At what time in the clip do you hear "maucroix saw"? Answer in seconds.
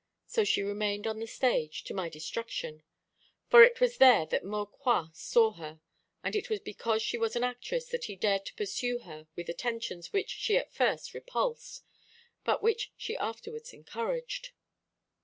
4.43-5.51